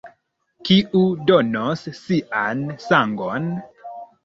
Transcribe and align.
Kiu 0.69 1.01
donos 1.31 1.85
sian 2.01 2.65
sangon? 2.89 3.49